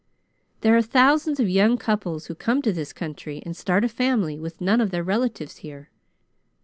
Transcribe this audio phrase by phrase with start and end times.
[0.61, 4.39] There are thousands of young couples who come to this country and start a family
[4.39, 5.91] with none of their relatives here.